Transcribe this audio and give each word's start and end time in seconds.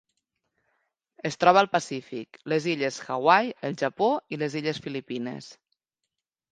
Es 1.29 1.37
troba 1.43 1.61
al 1.65 1.69
Pacífic: 1.75 2.39
les 2.55 2.67
illes 2.73 2.99
Hawaii, 3.17 3.55
el 3.71 3.79
Japó 3.85 4.09
i 4.37 4.43
les 4.45 4.59
illes 4.63 4.83
Filipines. 4.89 5.57